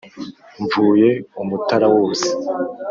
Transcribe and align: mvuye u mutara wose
mvuye 0.63 1.09
u 1.41 1.43
mutara 1.49 1.87
wose 1.95 2.27